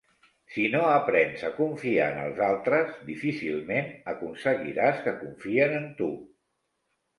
Si 0.53 0.61
no 0.75 0.79
aprens 0.93 1.43
a 1.49 1.51
confiar 1.57 2.07
en 2.15 2.21
els 2.21 2.41
altres, 2.47 2.97
difícilment 3.11 3.93
aconseguiràs 4.15 5.07
que 5.07 5.17
confien 5.23 5.81
en 5.85 5.89
tu. 6.03 6.11